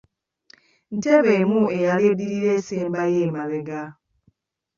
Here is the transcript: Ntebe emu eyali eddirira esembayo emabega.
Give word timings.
Ntebe 0.97 1.31
emu 1.41 1.61
eyali 1.77 2.03
eddirira 2.11 2.49
esembayo 2.59 3.17
emabega. 3.27 3.81